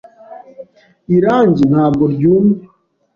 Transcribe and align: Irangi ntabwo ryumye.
Irangi 1.15 1.63
ntabwo 1.71 2.03
ryumye. 2.13 2.61